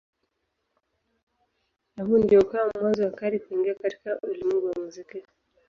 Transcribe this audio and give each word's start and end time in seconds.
Na 1.95 2.03
huu 2.03 2.17
ndio 2.17 2.39
ukawa 2.41 2.71
mwanzo 2.81 3.03
wa 3.03 3.11
Carey 3.11 3.39
kuingia 3.39 3.75
katika 3.75 4.19
ulimwengu 4.23 4.65
wa 4.65 4.73
muziki. 4.85 5.23